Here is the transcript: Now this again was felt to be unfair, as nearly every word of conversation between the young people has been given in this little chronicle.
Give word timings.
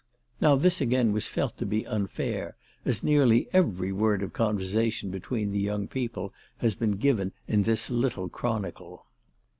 Now 0.41 0.55
this 0.55 0.81
again 0.81 1.11
was 1.11 1.27
felt 1.27 1.59
to 1.59 1.65
be 1.67 1.85
unfair, 1.85 2.55
as 2.85 3.03
nearly 3.03 3.47
every 3.53 3.91
word 3.91 4.23
of 4.23 4.33
conversation 4.33 5.11
between 5.11 5.51
the 5.51 5.59
young 5.59 5.87
people 5.87 6.33
has 6.57 6.73
been 6.73 6.93
given 6.93 7.33
in 7.47 7.61
this 7.61 7.87
little 7.91 8.27
chronicle. 8.27 9.05